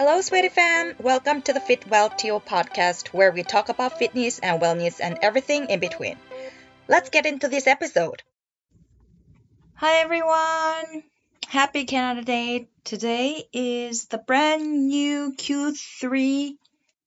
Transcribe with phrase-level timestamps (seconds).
[0.00, 0.94] Hello, sweetie fam!
[0.98, 5.18] Welcome to the Fit Well TO podcast, where we talk about fitness and wellness and
[5.20, 6.16] everything in between.
[6.88, 8.22] Let's get into this episode.
[9.74, 11.02] Hi, everyone!
[11.48, 12.70] Happy Canada Day!
[12.82, 16.52] Today is the brand new Q3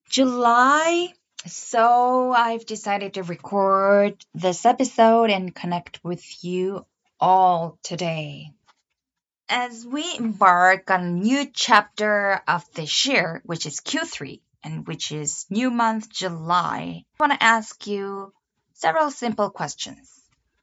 [0.08, 1.08] July.
[1.46, 6.86] So I've decided to record this episode and connect with you
[7.18, 8.52] all today.
[9.48, 15.12] As we embark on a new chapter of this year, which is Q3, and which
[15.12, 18.32] is new month July, I want to ask you
[18.72, 20.10] several simple questions.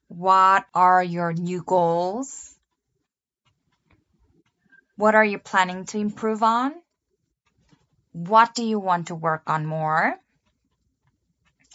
[0.07, 2.55] What are your new goals?
[4.95, 6.73] What are you planning to improve on?
[8.13, 10.15] What do you want to work on more?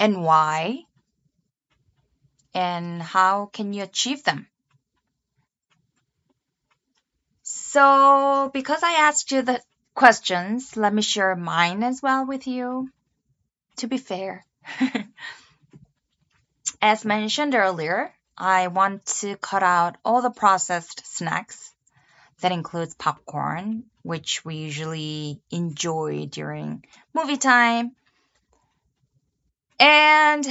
[0.00, 0.82] And why?
[2.52, 4.48] And how can you achieve them?
[7.76, 9.60] So, because I asked you the
[9.94, 12.88] questions, let me share mine as well with you.
[13.76, 14.46] To be fair,
[16.80, 21.70] as mentioned earlier, I want to cut out all the processed snacks.
[22.40, 27.94] That includes popcorn, which we usually enjoy during movie time.
[29.78, 30.46] And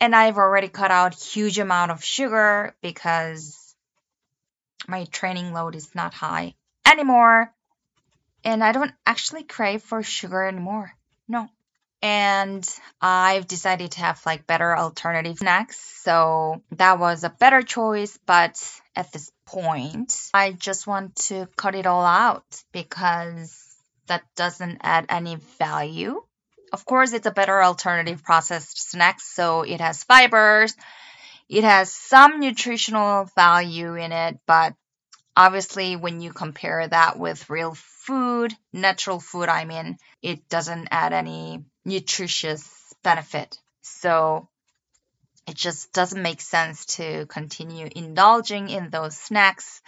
[0.00, 3.74] and I've already cut out huge amount of sugar because
[4.88, 6.54] my training load is not high
[6.90, 7.52] anymore.
[8.44, 10.92] And I don't actually crave for sugar anymore.
[11.28, 11.48] No.
[12.02, 12.66] And
[13.00, 15.78] I've decided to have like better alternative snacks.
[16.02, 18.18] So that was a better choice.
[18.24, 18.58] But
[18.96, 23.66] at this point, I just want to cut it all out because
[24.06, 26.22] that doesn't add any value.
[26.72, 29.20] Of course, it's a better alternative processed snack.
[29.20, 30.74] So it has fibers.
[31.50, 34.74] It has some nutritional value in it, but
[35.40, 41.14] Obviously, when you compare that with real food, natural food, I mean, it doesn't add
[41.14, 42.62] any nutritious
[43.02, 43.58] benefit.
[43.80, 44.50] So
[45.48, 49.80] it just doesn't make sense to continue indulging in those snacks.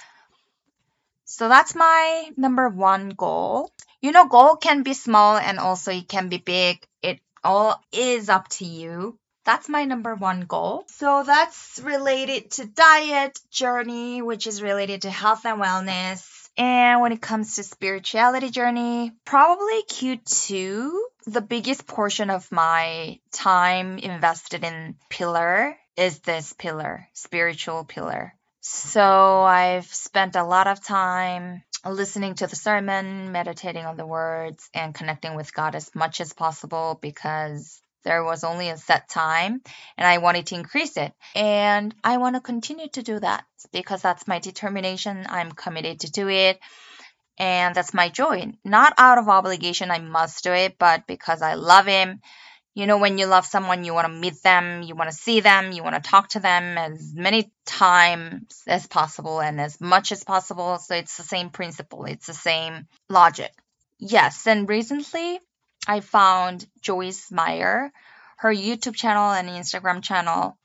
[1.26, 3.70] So that's my number one goal.
[4.00, 6.82] You know, goal can be small and also it can be big.
[7.02, 9.18] It all is up to you.
[9.44, 10.84] That's my number one goal.
[10.88, 16.48] So that's related to diet journey, which is related to health and wellness.
[16.56, 20.90] And when it comes to spirituality journey, probably Q2,
[21.26, 28.34] the biggest portion of my time invested in pillar is this pillar, spiritual pillar.
[28.60, 34.68] So I've spent a lot of time listening to the sermon, meditating on the words,
[34.72, 39.62] and connecting with God as much as possible because there was only a set time
[39.96, 41.12] and I wanted to increase it.
[41.34, 45.26] And I want to continue to do that because that's my determination.
[45.28, 46.58] I'm committed to do it.
[47.38, 48.52] And that's my joy.
[48.64, 52.20] Not out of obligation, I must do it, but because I love him.
[52.74, 55.40] You know, when you love someone, you want to meet them, you want to see
[55.40, 60.10] them, you want to talk to them as many times as possible and as much
[60.10, 60.78] as possible.
[60.78, 63.52] So it's the same principle, it's the same logic.
[63.98, 65.40] Yes, and recently
[65.86, 67.92] I found Joyce Meyer,
[68.36, 70.56] her YouTube channel and Instagram channel.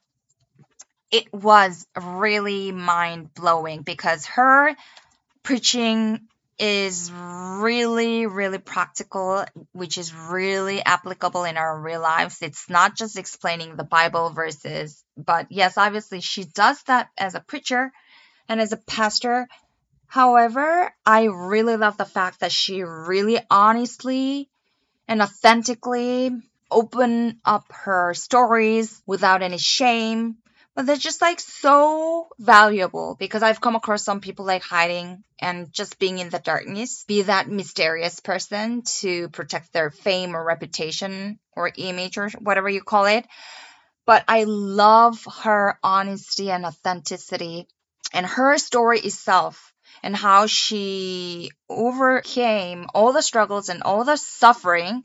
[1.11, 4.75] It was really mind blowing because her
[5.43, 6.27] preaching
[6.59, 12.41] is really, really practical, which is really applicable in our real lives.
[12.41, 17.39] It's not just explaining the Bible verses, but yes, obviously she does that as a
[17.39, 17.91] preacher
[18.49, 19.47] and as a pastor.
[20.07, 24.49] However, I really love the fact that she really honestly
[25.07, 26.31] and authentically
[26.69, 30.37] open up her stories without any shame.
[30.75, 35.73] But they're just like so valuable because I've come across some people like hiding and
[35.73, 41.39] just being in the darkness, be that mysterious person to protect their fame or reputation
[41.55, 43.25] or image or whatever you call it.
[44.05, 47.67] But I love her honesty and authenticity
[48.13, 55.03] and her story itself and how she overcame all the struggles and all the suffering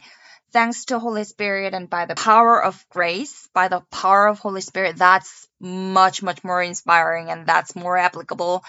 [0.52, 4.60] thanks to Holy Spirit and by the power of grace, by the power of Holy
[4.60, 8.62] Spirit, that's much, much more inspiring and that's more applicable.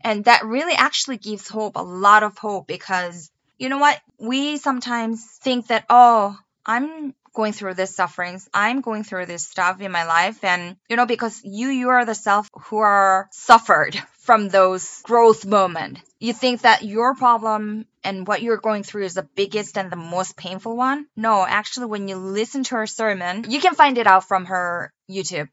[0.00, 4.00] And that really actually gives hope, a lot of hope, because you know what?
[4.18, 8.48] We sometimes think that, oh, I'm going through this sufferings.
[8.52, 10.42] I'm going through this stuff in my life.
[10.42, 15.44] And, you know, because you, you are the self who are suffered from those growth
[15.46, 16.00] moment.
[16.18, 19.96] You think that your problem and what you're going through is the biggest and the
[19.96, 21.06] most painful one.
[21.14, 24.92] No, actually, when you listen to her sermon, you can find it out from her
[25.08, 25.48] YouTube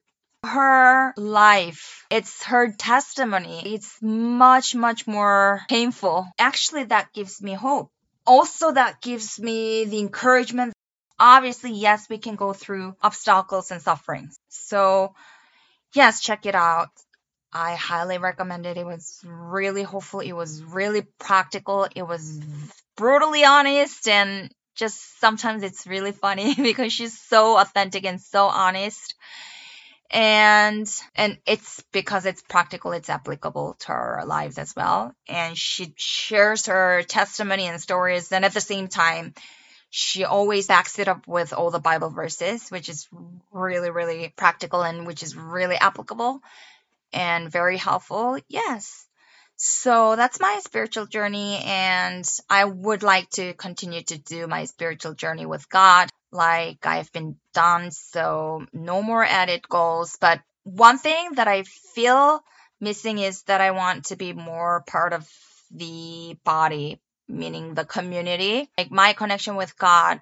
[0.45, 3.75] her life, it's her testimony.
[3.75, 6.27] It's much, much more painful.
[6.37, 7.89] Actually, that gives me hope
[8.25, 10.73] also that gives me the encouragement.
[11.19, 14.37] Obviously, yes, we can go through obstacles and sufferings.
[14.49, 15.13] So,
[15.93, 16.89] yes, check it out.
[17.53, 18.77] I highly recommend it.
[18.77, 20.21] It was really hopeful.
[20.21, 21.87] It was really practical.
[21.95, 22.41] It was
[22.97, 29.15] brutally honest and just sometimes it's really funny because she's so authentic and so honest
[30.11, 35.93] and and it's because it's practical it's applicable to our lives as well and she
[35.97, 39.33] shares her testimony and stories and at the same time
[39.95, 43.07] she always backs it up with all the bible verses which is
[43.51, 46.41] really really practical and which is really applicable
[47.11, 49.05] and very helpful yes
[49.55, 55.13] so that's my spiritual journey and i would like to continue to do my spiritual
[55.13, 57.91] journey with god like I've been done.
[57.91, 60.17] So no more added goals.
[60.19, 62.43] But one thing that I feel
[62.81, 65.29] missing is that I want to be more part of
[65.71, 68.69] the body, meaning the community.
[68.77, 70.21] Like my connection with God,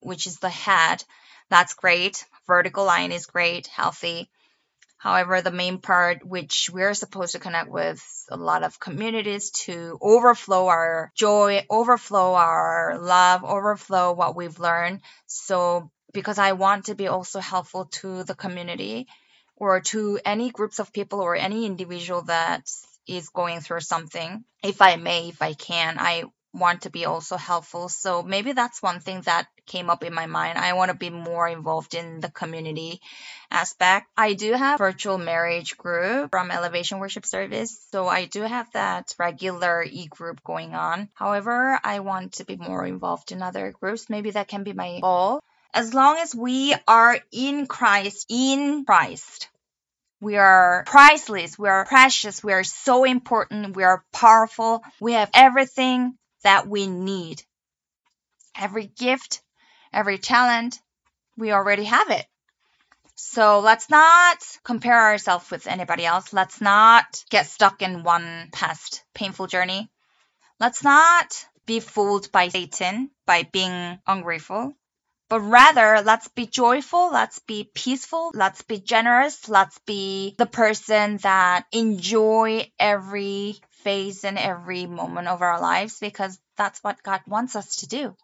[0.00, 1.04] which is the head,
[1.48, 2.24] that's great.
[2.46, 4.30] Vertical line is great, healthy.
[5.00, 9.98] However, the main part, which we're supposed to connect with a lot of communities to
[10.00, 15.00] overflow our joy, overflow our love, overflow what we've learned.
[15.26, 19.06] So, because I want to be also helpful to the community
[19.56, 22.68] or to any groups of people or any individual that
[23.08, 27.36] is going through something, if I may, if I can, I want to be also
[27.36, 27.88] helpful.
[27.88, 30.58] So maybe that's one thing that came up in my mind.
[30.58, 33.00] I want to be more involved in the community
[33.50, 34.06] aspect.
[34.16, 37.80] I do have virtual marriage group from Elevation Worship Service.
[37.92, 41.08] So I do have that regular e-group going on.
[41.14, 44.10] However, I want to be more involved in other groups.
[44.10, 45.40] Maybe that can be my goal.
[45.72, 49.48] As long as we are in Christ, in Christ,
[50.20, 51.58] we are priceless.
[51.58, 52.44] We are precious.
[52.44, 53.76] We are so important.
[53.76, 54.82] We are powerful.
[55.00, 57.42] We have everything that we need.
[58.56, 59.42] Every gift,
[59.92, 60.78] every talent,
[61.36, 62.26] we already have it.
[63.16, 66.32] So let's not compare ourselves with anybody else.
[66.32, 69.90] Let's not get stuck in one past painful journey.
[70.58, 74.74] Let's not be fooled by Satan by being ungrateful,
[75.28, 81.18] but rather let's be joyful, let's be peaceful, let's be generous, let's be the person
[81.18, 87.56] that enjoy every phase and every moment of our lives because that's what God wants
[87.56, 88.16] us to do.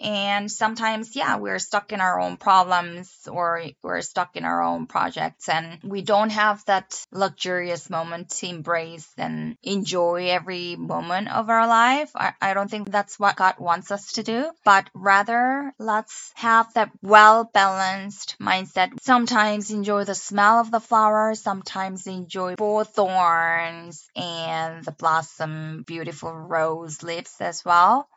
[0.00, 4.86] And sometimes, yeah, we're stuck in our own problems or we're stuck in our own
[4.86, 11.50] projects and we don't have that luxurious moment to embrace and enjoy every moment of
[11.50, 12.10] our life.
[12.14, 16.72] I, I don't think that's what God wants us to do, but rather let's have
[16.74, 18.90] that well balanced mindset.
[19.02, 26.32] Sometimes enjoy the smell of the flowers, sometimes enjoy both thorns and the blossom, beautiful
[26.32, 28.08] rose lips as well.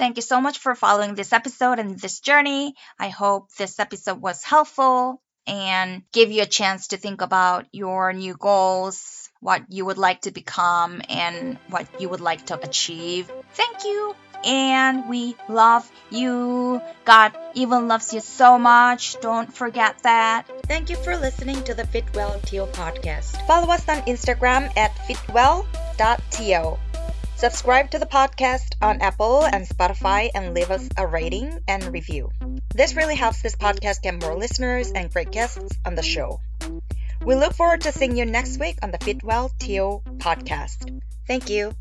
[0.00, 2.74] Thank you so much for following this episode and this journey.
[2.98, 8.14] I hope this episode was helpful and give you a chance to think about your
[8.14, 13.30] new goals, what you would like to become, and what you would like to achieve.
[13.52, 14.16] Thank you.
[14.42, 16.80] And we love you.
[17.04, 19.20] God even loves you so much.
[19.20, 20.48] Don't forget that.
[20.64, 23.46] Thank you for listening to the Fitwell TO podcast.
[23.46, 26.89] Follow us on Instagram at fitwell.to.
[27.40, 32.30] Subscribe to the podcast on Apple and Spotify and leave us a rating and review.
[32.74, 36.42] This really helps this podcast get more listeners and great guests on the show.
[37.24, 41.00] We look forward to seeing you next week on the Fitwell TO podcast.
[41.26, 41.72] Thank you.